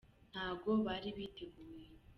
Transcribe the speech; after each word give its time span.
ntago 0.31 0.69
bari 0.85 1.09
biteguye. 1.17 1.85